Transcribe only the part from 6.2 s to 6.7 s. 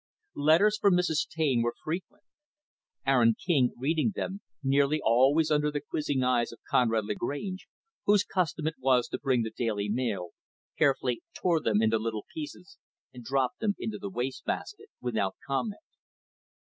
eyes of